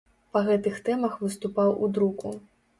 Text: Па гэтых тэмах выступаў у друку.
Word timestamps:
Па 0.37 0.41
гэтых 0.47 0.79
тэмах 0.87 1.13
выступаў 1.27 1.73
у 1.83 1.93
друку. 1.99 2.37